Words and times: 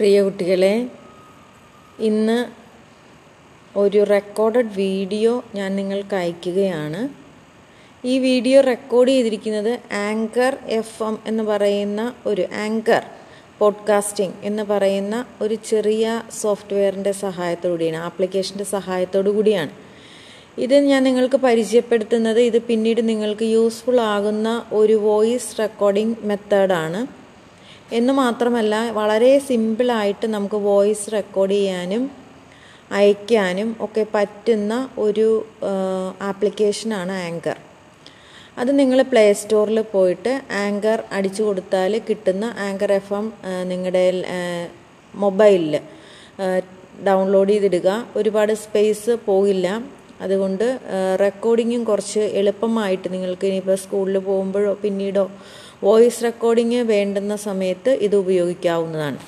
പ്രിയ 0.00 0.22
കുട്ടികളെ 0.22 0.90
ഇന്ന് 1.98 2.46
ഒരു 3.78 4.04
റെക്കോർഡഡ് 4.04 4.72
വീഡിയോ 4.76 5.44
ഞാൻ 5.54 5.76
നിങ്ങൾക്ക് 5.76 6.14
അയക്കുകയാണ്. 6.14 7.08
ഈ 8.06 8.18
വീഡിയോ 8.18 8.60
റെക്കോർഡ് 8.60 9.08
ചെയ്തിരിക്കുന്നത് 9.08 9.80
ആങ്കർ 9.92 10.56
എഫ് 10.66 11.02
എം 11.02 11.18
എന്ന് 11.26 11.42
പറയുന്ന 11.42 12.14
ഒരു 12.26 12.46
ആങ്കർ 12.52 13.02
പോഡ്കാസ്റ്റിംഗ് 13.58 14.34
എന്ന് 14.42 14.62
പറയുന്ന 14.62 15.26
ഒരു 15.40 15.54
ചെറിയ 15.54 16.22
സോഫ്റ്റ്വെയറിന്റെ 16.40 17.12
സഹായത്തോടുകൂടിയാണ് 17.12 17.96
ആപ്ലിക്കേഷന്റെ 17.96 18.64
സഹായത്തോടു 18.64 19.30
കൂടിയാണ് 19.30 19.70
ഇത് 20.58 20.74
ഞാൻ 20.74 21.04
നിങ്ങൾക്ക് 21.04 21.36
പരിചയപ്പെടുത്തുന്നത് 21.36 22.40
ഇത് 22.40 22.62
പിന്നീട് 22.62 23.08
നിങ്ങൾക്ക് 23.08 23.42
യൂസ്ഫുൾ 23.42 24.00
ആകുന്ന 24.00 24.64
ഒരു 24.72 24.92
വോയിസ് 24.92 25.58
റെക്കോർഡിംഗ് 25.58 26.16
മെത്തേഡാണ് 26.22 27.19
എന്ന് 27.92 28.12
മാത്രമല്ല 28.12 28.74
വളരെ 28.90 29.30
സിമ്പിളായിട്ട് 29.38 30.26
നമുക്ക് 30.26 30.58
വോയിസ് 30.66 31.12
റെക്കോർഡ് 31.12 31.52
ചെയ്യാനും 31.52 32.04
അയക്കാനും 32.92 33.68
ഒക്കെ 33.80 34.04
പറ്റുന്ന 34.14 34.74
ഒരു 34.98 35.26
ആപ്ലിക്കേഷനാണ് 36.22 37.14
ആങ്കർ 37.26 37.58
അത് 38.58 38.70
നിങ്ങൾ 38.78 38.98
പ്ലേ 39.02 39.24
സ്റ്റോറിൽ 39.32 39.78
പോയിട്ട് 39.92 40.32
ആങ്കർ 40.64 40.98
അടിച്ചു 41.12 41.42
കൊടുത്താൽ 41.42 41.92
കിട്ടുന്ന 42.08 42.44
ആങ്കർ 42.58 42.92
എഫ് 42.92 43.14
എം 43.14 43.26
നിങ്ങളുടെ 43.68 44.04
മൊബൈലിൽ 45.14 45.74
ഡൗൺലോഡ് 47.06 47.52
ചെയ്തിടുക. 47.52 47.88
ഒരുപാട് 48.16 48.52
സ്പേസ് 48.64 49.12
പോകില്ല. 49.28 49.68
അതുകൊണ്ട് 50.22 50.66
റെക്കോർഡിങ്ങും 51.20 51.82
കുറച്ച് 51.84 52.22
എളുപ്പമായിട്ട് 52.40 53.06
നിങ്ങൾക്ക് 53.12 53.46
ഇനിയിപ്പോൾ 53.46 53.78
സ്കൂളിൽ 53.84 54.18
പോകുമ്പോഴോ 54.18 54.72
പിന്നീടോ 54.82 55.24
വോയിസ് 55.82 56.22
റെക്കോർഡിങ് 56.22 56.80
വേണ്ടുന്ന 56.92 57.34
സമയത്ത് 57.36 57.90
ഇത് 58.06 58.16
ഉപയോഗിക്കാവുന്നതാണ്. 58.16 59.20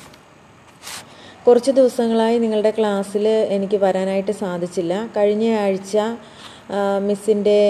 കുറച്ച് 1.47 1.71
ദിവസങ്ങളായി 1.71 2.39
നിങ്ങളുടെ 2.39 2.73
ക്ലാസ്സിൽ 2.79 3.29
എനിക്ക് 3.29 3.77
വരാനായിട്ട് 3.77 4.33
സാധിച്ചില്ല. 4.33 5.09
കഴിഞ്ഞ 5.17 5.47
ആഴ്ച 5.55 5.97
മിസ്സിന്റെ 7.07 7.61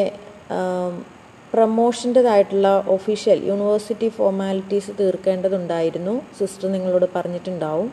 പ്രമോഷന്റെതായിട്ടുള്ള 1.55 2.69
ഒഫീഷ്യൽ 2.89 3.39
യൂണിവേഴ്സിറ്റി 3.51 4.09
ഫോർമാലിറ്റീസ് 4.09 4.91
തീർക്കേണ്ടതുണ്ടായിരുന്നു. 5.01 6.14
സിസ്റ്റർ 6.39 6.69
നിങ്ങളോട് 6.73 7.07
പറഞ്ഞിട്ടുണ്ടാവും. 7.14 7.92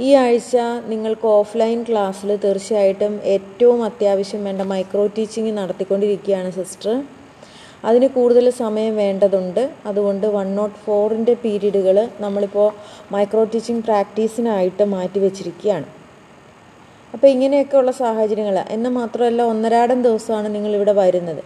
ഈ 0.00 0.08
ആഴ്ച 0.14 0.56
നിങ്ങൾക്ക് 0.92 1.26
ഓഫ്ലൈൻ 1.26 1.82
ക്ലാസ്സിൽ 1.88 2.36
തീർച്ചയായിട്ടും 2.44 3.20
ഏറ്റവും 3.34 3.84
അത്യാവശ്യം 3.84 4.44
വേണ്ട 4.44 4.62
മൈക്രോ 4.62 5.04
ടീച്ചിങ് 5.18 5.52
നടത്തിക്കൊണ്ടിരിക്കുകയാണ് 5.58 6.52
സിസ്റ്റർ. 6.52 6.94
അതിന് 7.84 8.08
കൂടുതൽ 8.08 8.50
സമയം 8.50 8.96
വേണ്ടതുണ്ട്. 8.96 9.70
അതുകൊണ്ട് 9.86 10.26
വൺ 10.26 10.54
നോട്ട് 10.56 10.76
ഫോറിന്റെ 10.84 11.34
പീരീഡുകൾ 11.34 12.08
നമ്മളിപ്പോൾ 12.20 12.68
മൈക്രോ 13.12 13.44
ടീച്ചിങ് 13.44 13.82
പ്രാക്ടീസിനായിട്ട് 13.82 14.84
മാറ്റി 14.84 15.18
വെച്ചിരിക്കുകയാണ്. 15.18 15.86
അപ്പോൾ 17.12 17.26
ഇങ്ങനെയൊക്കെയുള്ള 17.26 17.90
സാഹചര്യങ്ങൾ 17.90 18.64
എന്ന് 18.68 18.90
മാത്രമല്ല 18.90 19.42
ഒന്നരാടം 19.42 20.02
ദിവസമാണ് 20.02 20.54
നിങ്ങളിവിടെ 20.54 20.92
വരുന്നത്. 20.92 21.42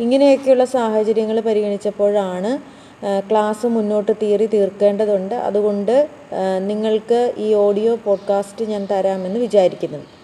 ഇങ്ങനെയൊക്കെയുള്ള 0.00 0.64
സാഹചര്യങ്ങൾ 0.64 1.40
പരിഗണിച്ചപ്പോഴാണ് 1.40 2.50
ക്ലാസ് 3.30 3.66
മുന്നോട്ട് 3.66 4.12
തിയറി 4.22 4.46
തീർക്കേണ്ടതുണ്ട്. 4.46 5.34
അതുകൊണ്ട് 5.34 6.08
നിങ്ങൾക്ക് 6.70 7.32
ഈ 7.36 7.54
ഓഡിയോ 7.54 7.96
പോഡ്കാസ്റ്റ് 7.96 8.64
ഞാൻ 8.64 8.86
തരാമെന്ന് 8.90 9.40
വിചാരിക്കുന്നത് 9.40 10.21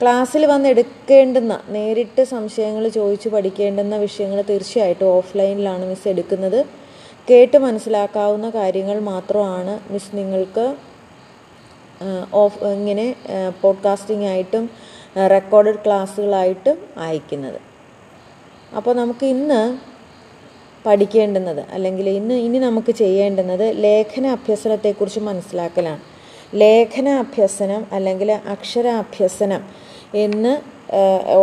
ക്ലാസ്സിൽ 0.00 0.46
വന്ന് 0.46 0.68
എടുക്കേണ്ടുന്ന 0.68 1.60
നേരിട്ട് 1.68 2.24
സംശയങ്ങൾ 2.24 2.88
ചോദിച്ച് 2.88 3.28
പഠിക്കേണ്ടുന്ന 3.28 3.96
വിഷയങ്ങൾ 3.96 4.42
തീർച്ചയായിട്ടും 4.42 5.06
ഓഫ്ലൈനിലാണ് 5.06 5.84
മിസ് 5.84 6.08
എടുക്കുന്നത്. 6.08 6.66
കേട്ട് 7.30 7.58
മനസ്സിലാക്കാവുന്ന 7.58 8.50
കാര്യങ്ങൾ 8.50 9.00
മാത്രമാണ് 9.00 9.92
മിസ് 9.92 10.16
നിങ്ങൾക്ക് 10.16 10.76
ഓഫ് 12.32 12.64
ഇങ്ങനെ 12.64 13.14
പോഡ്കാസ്റ്റിംഗ് 13.62 14.26
ആയിട്ടും 14.26 14.70
റെക്കോർഡഡ് 15.30 15.82
ക്ലാസ്സുകളായിട്ടും 15.86 16.78
അയക്കുന്നത്. 16.96 17.60
അപ്പോൾ 18.76 18.94
നമുക്ക് 18.94 19.26
ഇന്ന് 19.26 19.78
പഠിക്കേണ്ടുന്നത് 20.86 21.62
അല്ലെങ്കിൽ 21.70 22.08
ഇന്ന് 22.08 22.34
ഇനി 22.34 22.58
നമുക്ക് 22.58 22.92
ചെയ്യേണ്ടുന്നത് 22.92 23.82
ലേഖന 23.82 24.26
അഭ്യസനത്തെക്കുറിച്ച് 24.26 25.20
മനസ്സിലാക്കലാണ്. 25.20 26.00
ലേഖന 26.54 27.08
അഭ്യസനം 27.08 27.86
അല്ലെങ്കിൽ 27.92 28.32
അക്ഷരാഭ്യസനം 28.32 29.87
എന്ന് 30.14 30.52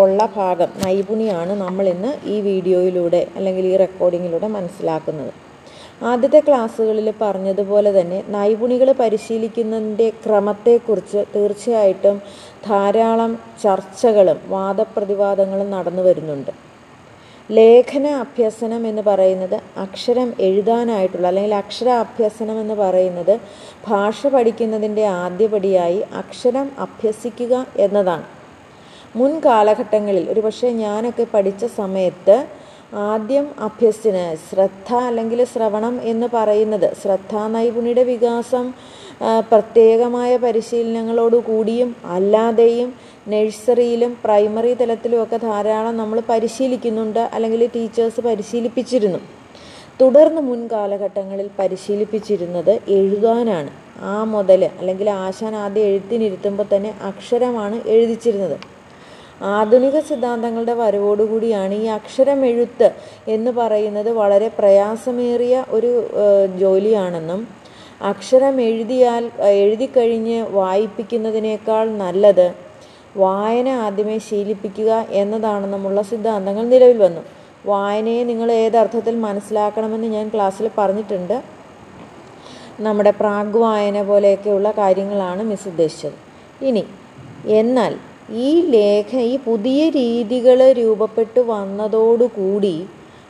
ഉള്ള 0.02 0.20
ഭാഗം 0.36 0.70
നൈപുണിയാണ് 0.86 1.53
നമ്മൾ 1.66 1.86
ഇന്ന് 1.90 2.12
ഈ 2.26 2.36
വീഡിയോയിലൂടെ 2.42 3.28
അല്ലെങ്കിൽ 3.36 3.66
ഈ 3.72 3.76
റെക്കോർഡിങ്ങിലൂടെ 3.78 4.48
മനസ്സിലാക്കുന്നത്. 4.48 5.34
ആദ്യത്തെ 6.12 6.40
ക്ലാസ്സുകളിൽ 6.40 7.08
പറഞ്ഞതുപോലെ 7.22 7.92
തന്നെ 8.00 8.24
നൈപുണികൾ 8.30 8.92
പരിശീലിക്കുന്നതിന്റെ 8.92 10.09
ക്രമത്തെക്കുറിച്ച് 10.24 11.26
തീർച്ചയായിട്ടും 11.36 12.22
ധാരാളം 12.68 13.40
ചർച്ചകളും 13.64 14.40
വാദപ്രതിവാദങ്ങളും 14.56 15.70
നടന്നു 15.76 16.03
വരുന്നുണ്ട്. 16.08 16.52
ലേഖന 17.50 18.08
അഭ്യസനം 18.08 18.88
എന്ന് 18.90 19.02
പറയുന്നത് 19.09 19.58
അക്ഷരം 19.86 20.30
എഴുതാനായിട്ടുള്ള 20.47 21.28
അല്ലെങ്കിൽ 21.28 21.56
അക്ഷര 21.56 21.90
അഭ്യസനം 22.06 22.59
എന്ന് 22.62 22.74
പറയുന്നത് 22.74 23.40
ഭാഷ 23.88 24.28
പഠിക്കുന്നതിന്റെ 24.28 25.06
ആദ്യപടിയായി 25.08 26.00
അക്ഷരം 26.22 26.72
അഭ്യസിക്കുക 26.86 27.66
എന്നതാണ്. 27.78 28.26
മുൻ 29.20 29.31
കാലഘട്ടങ്ങളിൽ 29.46 30.26
ഒരുപക്ഷെ 30.31 30.70
ഞാനൊക്കെ 30.84 31.26
പഠിച്ച 31.34 31.66
സമയത്ത് 31.80 32.36
ആദ്യം 33.12 33.46
അഭ്യസിന് 33.68 34.24
ശ്രദ്ധ 34.48 34.90
അല്ലെങ്കിൽ 35.08 35.40
ശ്രവണം 35.53 35.96
എന്ന് 36.12 36.28
പറയുന്നത് 36.36 36.88
ശ്രദ്ധാ 37.02 37.44
നൈപുണിയുടെ 37.56 38.03
വികാസം 38.09 38.66
പ്രത്യേകമായ 39.52 40.31
പരിശീലനങ്ങളോട് 40.46 41.38
കൂടിയും 41.50 41.90
അല്ലാതെയും 42.16 42.90
നഴ്സറിയിലും 43.34 44.12
പ്രൈമറി 44.24 44.74
തലത്തിലുമൊക്കെ 44.81 45.38
ധാരാളം 45.47 45.96
നമ്മൾ 46.02 46.18
പരിശീലിക്കുന്നുണ്ട് 46.32 47.24
അല്ലെങ്കിൽ 47.36 47.62
ടീച്ചേഴ്സ് 47.76 48.22
പരിശീലിപ്പിച്ചിരുന്നു. 48.28 49.20
തുടർന്ന് 50.02 50.42
മുൻ 50.50 50.62
കാലഘട്ടങ്ങളിൽ 50.74 51.50
പരിശീലിപ്പിച്ചിരുന്നത് 51.59 52.74
എഴുതാനാണ്. 53.00 53.72
ആ 54.14 54.16
മുതൽ 54.36 54.62
അല്ലെങ്കിൽ 54.80 55.08
ആശാൻ 55.26 55.53
ആദ്യം 55.66 55.86
എഴുത്തിനിരുത്തുമ്പോൾ 55.92 56.68
തന്നെ 56.76 56.94
അക്ഷരമാണ് 57.09 57.78
എഴുതിച്ചിരുന്നത്. 57.96 58.58
ആധുനിക 59.41 60.00
സിദ്ധാന്തങ്ങളുടെ 60.00 60.73
വരവോടുകൂടിയാണ് 60.73 61.73
ഈ 61.73 61.85
അക്ഷരമെഴുത്ത് 61.85 62.91
എന്ന് 63.28 63.51
പറയുന്നത് 63.51 64.09
വളരെ 64.12 64.47
പ്രയാസമേറിയ 64.47 65.66
ഒരു 65.69 65.91
ജോലിയാണെന്നും 66.59 67.47
അക്ഷരം 68.01 68.62
എഴുതിയാൽ 68.62 69.31
എഴുതിക്കഴിഞ്ഞ് 69.41 70.46
വായിപ്പിക്കുന്നതിനേക്കാൾ 70.51 71.90
നല്ലത് 71.90 72.47
വായന 73.18 73.69
ആദ്യമേ 73.69 74.18
ശീലിപ്പിക്കുക 74.18 75.06
എന്നതാണെന്നുമുള്ള 75.09 76.02
സിദ്ധാന്തങ്ങൾ 76.02 76.66
നിലവിൽ 76.66 76.97
വന്നു. 76.97 77.22
വായനയെ 77.66 78.23
നിങ്ങൾ 78.23 78.52
ഏതർത്ഥത്തിൽ 78.52 79.16
മനസ്സിലാക്കണമെന്ന് 79.19 80.07
ഞാൻ 80.07 80.25
ക്ലാസ്സിൽ 80.34 80.69
പറഞ്ഞിട്ടുണ്ട്. 80.78 81.44
നമ്മുടെ 82.79 83.12
പ്രാഗ് 83.12 83.57
വായന 83.57 84.02
പോലെയൊക്കെയുള്ള 84.02 84.72
കാര്യങ്ങളാണ് 84.72 85.44
മിസ് 85.44 85.67
ഉദ്ദേശിച്ചത് 85.67 86.17
ഇനി 86.66 86.84
എന്നാൽ 87.52 87.97
ഈ 88.30 88.62
ലേഖ 88.69 89.19
ഈ 89.19 89.38
പുതിയ 89.38 89.90
രീതികൾ 89.90 90.72
രൂപപ്പെട്ടു 90.72 91.40
വന്നതോടുകൂടി 91.40 92.86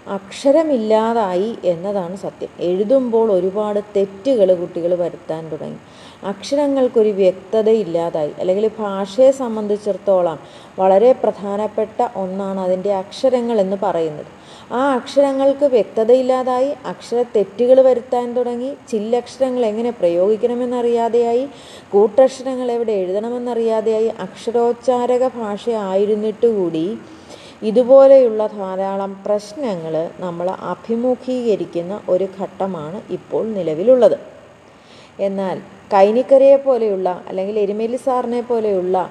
അക്ഷരമില്ലാതായി 0.07 1.56
എന്നതാണ് 1.66 2.16
സത്യം. 2.16 2.50
എഴുതുമ്പോൾ 2.59 3.31
ഒരുപാട് 3.31 3.79
തെറ്റുകൾ 3.95 4.53
കുട്ടികൾ 4.53 4.95
വരുത്താൻ 4.95 5.50
തുടങ്ങി. 5.50 5.78
അക്ഷരങ്ങൾക്കൊരു 6.25 7.09
വ്യക്തത 7.09 7.69
ഇല്ലാതായി 7.69 8.31
അല്ലെങ്കിൽ 8.39 8.72
ഭാഷയെ 8.79 9.31
സംബന്ധിച്ചിടത്തോളം 9.31 10.39
വളരെ 10.79 11.11
പ്രധാനപ്പെട്ട 11.11 12.07
ഒന്നാണ് 12.16 12.59
അതിന്റെ 12.59 12.94
അക്ഷരങ്ങൾ 12.94 13.59
എന്ന് 13.59 13.78
പറയുന്നത്. 13.84 14.44
ആ 14.72 14.81
അക്ഷരങ്ങൾക്ക് 14.96 15.66
വ്യക്തതയില്ലാതായി 15.66 16.70
അക്ഷര 16.86 17.22
തെറ്റുകൾ 17.36 17.80
വരുത്താൻ 17.80 18.36
തുടങ്ങി 18.36 18.78
ചില്ലക്ഷരങ്ങൾ 18.90 19.66
എങ്ങനെ 19.66 19.90
പ്രയോഗിക്കണമെന്നറിയാതെയായി 19.90 21.47
കൂട്ടക്ഷരങ്ങൾ 21.91 22.72
എവിടെ 22.72 22.91
എഴുതണമെന്നറിയാതെയായി 22.91 24.08
അക്ഷരോച്ചാരക 24.08 25.28
ഭാഷ 25.28 25.70
ആയിരുന്നിട്ട് 25.70 26.47
കൂടി 26.47 26.97
ഇതുപോലെയുള്ള 27.62 28.47
ധാരാളം 28.47 29.12
പ്രശ്നങ്ങൾ 29.26 30.09
നമ്മൾ 30.20 30.50
അഭിമുഖീകരിക്കുന്ന 30.50 32.02
ഒരു 32.09 32.28
ഘട്ടമാണ് 32.40 33.02
ഇപ്പോൾ 33.09 33.46
നിലവിലുള്ളത്. 33.47 34.18
എന്നാൽ 35.20 35.58
കൈനിക്കരയെ 35.94 36.56
പോലെയുള്ള 36.56 37.23
അല്ലെങ്കിൽ 37.29 37.59
എരുമേലി 37.59 37.96
സാറിനെ 37.96 38.41
പോലെയുള്ള 38.41 39.09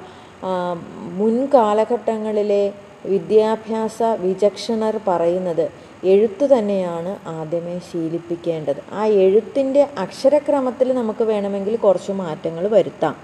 മുൻ 1.19 1.47
കാലഘട്ടങ്ങളിലെ 1.55 2.73
വിദ്യാഭ്യാസ 3.07 4.03
വിചക്ഷണർ 4.03 5.01
പറയുന്നത് 5.09 5.67
എഴുത്ത് 6.13 6.45
തന്നെയാണ് 6.45 7.13
ആദ്യമേ 7.29 7.79
ശീലിപ്പിക്കേണ്ടത്. 7.79 8.81
ആ 8.93 9.05
എഴുത്തിന്റെ 9.07 9.89
അക്ഷരക്രമത്തിൽ 9.99 10.93
നമുക്ക് 10.95 11.25
വേണമെങ്കിൽ 11.25 11.77
കുറച്ച് 11.77 12.13
മാറ്റങ്ങൾ 12.13 12.69
വരുത്താം. 12.69 13.17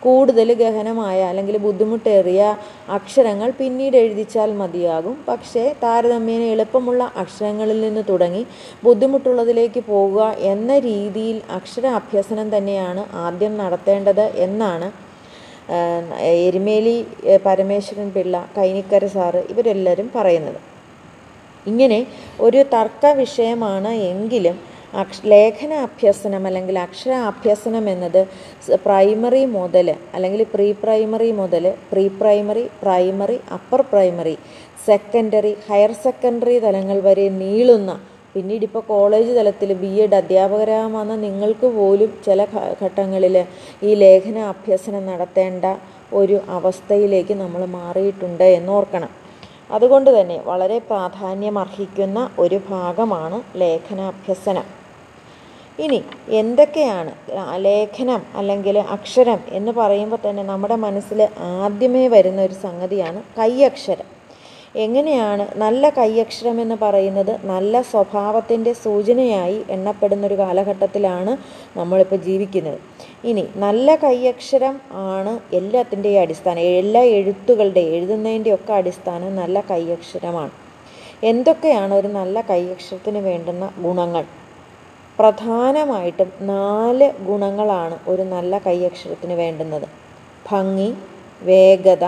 കൂടുതൽ 0.00 0.48
ഗഹനമായ 0.54 1.20
അല്ലെങ്കിൽ 1.22 1.56
ബുദ്ധിമുട്ടേറിയ 1.58 2.42
അക്ഷരങ്ങൾ 2.88 3.50
പിന്നീട് 3.50 3.96
എഴുതിച്ചാൽ 3.96 4.50
മതിയാകും. 4.52 5.16
പക്ഷേ 5.28 5.74
താരതമ്യേന 5.82 6.42
എളുപ്പമുള്ള 6.42 7.12
അക്ഷരങ്ങളിൽ 7.16 7.80
നിന്ന് 7.80 8.02
തുടങ്ങി 8.08 8.46
ബുദ്ധിമുട്ടുള്ളതിലേക്ക് 8.84 9.80
പോകുക 9.80 10.22
എന്ന 10.52 10.78
രീതിയിൽ 10.78 11.42
അക്ഷര 11.50 11.86
അഭ്യസനം 12.00 12.56
തന്നെയാണ് 12.56 13.04
ആദ്യം 13.14 13.56
നടത്തേണ്ടത് 13.58 14.26
എന്നാണ് 14.46 15.07
എരുമേലി 16.32 16.96
പരമേശ്വരൻ 17.44 18.08
പിള്ള 18.10 18.34
കൈനിക്കര 18.56 19.06
സാറ് 19.06 19.40
ഇവരെല്ലാവരും 19.52 20.08
പറയുന്നത്. 20.14 20.60
ഇങ്ങനെ 21.66 22.00
ഒരു 22.40 22.60
തർക്ക 22.74 23.06
വിഷയമാണ് 23.16 23.92
എങ്കിലും 24.10 24.56
അക്ഷ 24.94 25.18
ലേഖന 25.24 25.72
അഭ്യസനം 25.86 26.42
അല്ലെങ്കിൽ 26.46 26.76
അക്ഷര 26.78 27.12
അഭ്യസനം 27.30 27.86
എന്നത് 27.88 28.20
പ്രൈമറി 28.84 29.42
മുതൽ 29.56 29.88
അല്ലെങ്കിൽ 30.14 30.42
പ്രീ 30.54 30.68
പ്രൈമറി 30.82 31.30
മുതൽ 31.32 31.64
pre 31.90 32.04
primary 32.20 32.64
primary 32.82 33.38
upper 33.52 33.82
primary 33.92 34.36
secondary 34.86 35.52
higher 35.68 35.92
secondary 36.04 36.56
തലങ്ങൾ 36.58 36.98
വരെ 37.00 37.26
നീളുന്ന 37.38 37.92
പിന്നീട് 38.34 38.64
ഇപ്പോൾ 38.64 38.82
കോളേജ് 38.88 39.32
തലത്തിൽ 39.36 39.70
ബി 39.72 39.92
എഡ് 40.02 40.14
അധ്യാപകരാകുന്ന 40.14 41.14
നിങ്ങൾക്ക് 41.16 41.68
പോലും 41.76 42.10
ചില 42.26 42.46
ഘട്ടങ്ങളിൽ 42.82 43.36
ഈ 43.82 43.92
ലേഖന 43.94 44.38
അഭ്യസനം 44.38 45.06
നടത്തേണ്ട 45.06 45.64
ഒരു 46.12 46.36
അവസ്ഥയിലേക്ക് 46.48 47.34
നമ്മൾ 47.34 47.62
മാറിയിട്ടുണ്ട് 47.66 48.44
എന്നോർക്കണം. 48.58 49.10
അതുകൊണ്ട് 49.70 50.10
തന്നെ 50.20 50.36
വളരെ 50.44 50.78
പ്രാധാന്യമർഹിക്കുന്ന 50.90 52.18
ഒരു 52.38 52.58
ഭാഗമാണ് 52.70 53.38
ലേഖനാഭ്യസനം 53.56 54.68
ഇനി 55.78 55.98
എന്തൊക്കെയാണ് 56.32 57.12
ലേഖനം 57.58 58.22
അല്ലെങ്കിൽ 58.34 58.78
അക്ഷരം 58.78 59.40
എന്ന് 59.52 59.72
പറയുമ്പോൾ 59.72 60.20
തന്നെ 60.24 60.42
നമ്മുടെ 60.42 60.76
മനസ്സിൽ 60.76 61.20
ആദ്യമേ 61.56 62.04
വരുന്ന 62.08 62.40
ഒരു 62.42 62.56
സംഗതിയാണ് 62.62 63.22
കൈയക്ഷരം 63.38 64.17
എങ്ങനെയാണ് 64.76 65.48
നല്ല 65.56 65.88
കൈയക്ഷരം 65.88 66.60
എന്ന് 66.60 66.76
പറയുന്നത് 66.82 67.46
നല്ല 67.46 67.82
സ്വഭാവത്തിന്റെ 67.82 68.72
സൂചനയായി 68.72 69.64
എണ്ണപ്പെടുന്നൊരു 69.70 70.34
കാലഘട്ടത്തിലാണ് 70.34 71.36
നമ്മളിപ്പോൾ 71.78 72.16
ജീവിക്കുന്നത്. 72.16 72.78
ഇനി 73.24 73.48
നല്ല 73.56 73.94
കൈയക്ഷരം 73.94 74.80
ആണ് 74.92 75.40
എല്ലാത്തിന്റെയും 75.52 76.22
അടിസ്ഥാനം 76.22 76.60
എല്ലാ 76.60 77.02
എഴുത്തുകളുടെ 77.02 77.80
എഴുതുന്നതിന്റെ 77.80 78.54
ഒക്കെ 78.54 78.72
അടിസ്ഥാനം 78.72 79.36
നല്ല 79.36 79.60
കൈയക്ഷരമാണ്. 79.70 80.50
എന്തൊക്കെയാണ് 81.22 81.94
ഒരു 81.94 82.08
നല്ല 82.08 82.40
കൈയക്ഷരത്തിന് 82.40 83.18
വേണ്ടുന്ന 83.18 83.70
ഗുണങ്ങൾ? 83.78 84.24
പ്രധാനമായിട്ടും 85.18 86.32
നാല് 86.40 87.12
ഗുണങ്ങളാണ് 87.12 87.98
ഒരു 88.08 88.22
നല്ല 88.22 88.58
കൈയക്ഷരത്തിന് 88.58 89.34
വേണ്ടുന്നത്. 89.34 89.86
ഭംഗി 90.50 90.94
വേഗത 91.42 92.04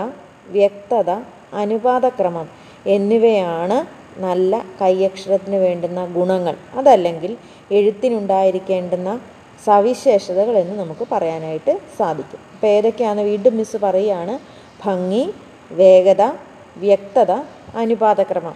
വ്യക്തത 0.49 1.11
അനുപാതക്രമം. 1.53 2.49
എന്നിവയാണ് 2.87 4.01
നല്ല 4.21 4.65
കൈയക്ഷരത്തിന് 4.81 5.55
വേണ്ടുന്ന 5.55 6.05
ഗുണങ്ങൾ. 6.05 6.55
അതല്ലെങ്കിൽ 6.75 7.37
എഴുത്തിനുണ്ടായിരിക്കേണ്ടുന്ന 7.71 9.21
സവിശേഷതകൾ 9.65 10.57
എന്ന് 10.57 10.79
നമുക്ക് 10.79 11.07
പറയാനായിട്ട് 11.11 11.77
സാധിക്കും. 11.99 12.39
അപ്പോൾ 12.53 12.67
ഏതൊക്കെയാണ് 12.67 13.21
വീണ്ടും 13.21 13.57
മിസ് 13.57 13.77
പറയുകയാണ്? 13.77 14.39
ഭംഗി 14.85 15.33
വേഗത 15.71 16.21
വ്യക്തത 16.77 17.31
അനുപാതക്രമം. 17.75 18.55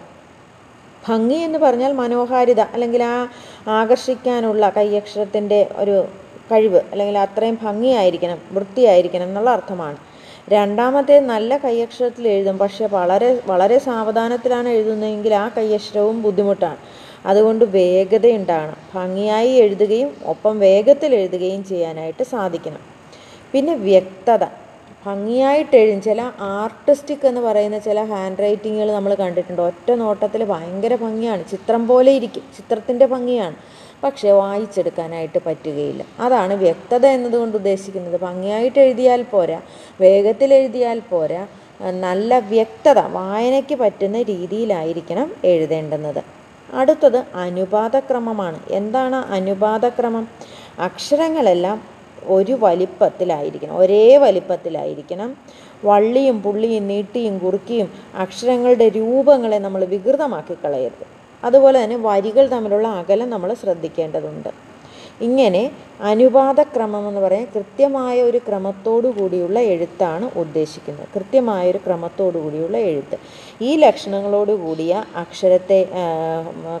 ഭംഗി 1.08 1.34
എന്ന് 1.34 1.58
പറഞ്ഞാൽ 1.58 1.92
മനോഹാരിത 1.92 2.60
അല്ലെങ്കിൽ 2.60 3.02
ആ 3.02 3.28
ആകർഷിക്കാനുള്ള 3.66 4.68
കൈയക്ഷരത്തിന്റെ 4.68 5.66
ഒരു 5.76 6.04
കഴിവ് 6.52 6.80
അല്ലെങ്കിൽ 6.92 7.18
അത്രയും 7.18 7.58
ഭംഗിയായിരിക്കണം 7.62 8.38
വൃത്തിയായിരിക്കണം 8.52 9.22
എന്നുള്ള 9.22 9.50
അർത്ഥമാണ്. 9.50 9.96
രണ്ടാമത്തെ 10.48 11.20
നല്ല 11.30 11.56
കൈയക്ഷരത്തിൽ 11.56 12.28
എഴുതും. 12.28 12.58
പക്ഷേ 12.58 12.86
വളരെ 12.86 13.40
വളരെ 13.46 13.78
സാവധാനത്തിലാണ് 13.78 14.68
എഴുതുന്നതെങ്കിൽ 14.68 15.34
ആ 15.34 15.48
കൈയക്ഷരവും 15.48 16.22
ബുദ്ധിമുട്ടാണ്. 16.22 16.78
അതുകൊണ്ട് 17.26 17.64
വേഗതയുണ്ടാകണം. 17.76 18.76
ഭംഗിയായി 18.94 19.52
എഴുതുകയും 19.62 20.16
ഒപ്പം 20.24 20.58
വേഗത്തിൽ 20.58 21.14
എഴുതുകയും 21.14 21.64
ചെയ്യാനായിട്ട് 21.64 22.22
സാധിക്കണം. 22.24 22.82
പിന്നെ 23.52 23.74
വ്യക്തത. 23.86 24.44
ഭംഗിയായിട്ട് 25.06 25.76
എഴുതും 25.76 26.00
ചില 26.02 26.20
ആർട്ടിസ്റ്റിക് 26.54 27.26
എന്ന് 27.26 27.40
പറയുന്ന 27.40 27.78
ചില 27.78 28.04
ഹാൻഡ് 28.04 28.38
റൈറ്റിങ്ങുകൾ 28.38 28.92
നമ്മൾ 28.92 29.14
കണ്ടിട്ടുണ്ട്. 29.14 29.62
ഒറ്റ 29.62 29.90
നോട്ടത്തിൽ 30.02 30.44
ഭയങ്കര 30.44 30.94
ഭംഗിയാണ്. 30.96 31.44
ചിത്രം 31.50 31.88
പോലെ 31.88 32.12
ഇരിക്കും. 32.12 32.44
ചിത്രത്തിന്റെ 32.56 33.06
ഭംഗിയാണ്. 33.06 33.56
പക്ഷേ 34.04 34.30
വായിച്ചെടുക്കാനായിട്ട് 34.30 35.38
പറ്റുകയില്ല. 35.46 36.04
അതാണ് 36.20 36.54
വ്യക്തത 36.54 37.06
എന്നതുകൊണ്ട് 37.06 37.56
ഉദ്ദേശിക്കുന്നത്. 37.56 38.20
ഭംഗിയായിട്ട് 38.20 38.78
എഴുതിയാൽ 38.78 39.22
പോരാ 39.22 39.60
വേഗത്തിൽ 40.00 40.54
എഴുതിയാൽ 40.54 41.00
പോരാ 41.10 41.46
നല്ല 42.00 42.38
വ്യക്തത 42.38 42.98
വായനയ്ക്ക് 42.98 43.74
പറ്റുന്ന 43.74 44.22
രീതിയിലായിരിക്കണം 44.22 45.32
എഴുതേണ്ടുന്നത്. 45.44 46.22
അടുത്തത് 46.74 47.24
അനുപാതക്രമമാണ്. 47.34 48.60
എന്താണ് 48.70 49.16
അനുപാതക്രമം? 49.16 50.28
അക്ഷരങ്ങളെല്ലാം 50.78 51.82
ഒരു 52.24 52.52
വലിപ്പത്തിലായിരിക്കണം 52.60 53.78
ഒരേ 53.78 54.16
വലിപ്പത്തിലായിരിക്കണം. 54.16 55.36
വള്ളിയും 55.84 56.42
പുള്ളിയും 56.42 56.88
നീട്ടിയും 56.88 57.38
കുറുക്കിയും 57.38 57.92
അക്ഷരങ്ങളുടെ 58.14 58.88
രൂപങ്ങളെ 58.88 59.58
നമ്മൾ 59.58 59.84
വികൃതമാക്കി 59.84 60.54
കളയരുത് 60.64 61.15
അതുപോലെ 61.44 61.84
തന്നെ 61.84 61.96
വരികൾ 61.96 62.48
തമ്മിലുള്ള 62.48 62.88
അകലം 62.88 63.30
നമ്മൾ 63.30 63.54
ശ്രദ്ധിക്കേണ്ടതുണ്ട്. 63.54 64.50
ഇങ്ങനെ 65.22 65.70
അനുപാതക്രമം 66.00 67.08
എന്ന് 67.08 67.20
പറയാൻ 67.20 67.46
കൃത്യമായ 67.54 68.22
ഒരു 68.22 68.38
ക്രമത്തോടു 68.38 69.08
കൂടിയുള്ള 69.08 69.58
എഴുത്താണ് 69.60 70.30
ഉദ്ദേശിക്കുന്നത്. 70.36 71.08
കൃത്യമായ 71.14 71.70
ഒരു 71.70 71.80
ക്രമത്തോടു 71.86 72.38
കൂടിയുള്ള 72.38 72.76
എഴുത്ത്. 72.78 73.18
ഈ 73.62 73.76
ലക്ഷണങ്ങളോട് 73.76 74.52
കൂടിയ 74.64 75.04
അക്ഷരത്തെ 75.16 75.88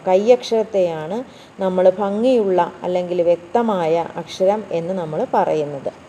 കൈയക്ഷരത്തെയാണ് 0.08 1.24
നമ്മൾ 1.60 1.90
ഭംഗിയുള്ള 1.98 2.72
അല്ലെങ്കിൽ 2.82 3.22
വ്യക്തമായ 3.22 4.06
അക്ഷരം 4.16 4.64
എന്ന് 4.72 4.94
നമ്മൾ 4.94 5.26
പറയുന്നത്. 5.34 6.05